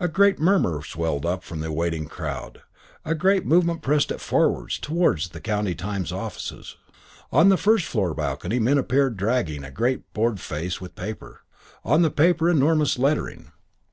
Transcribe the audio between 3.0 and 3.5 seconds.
a great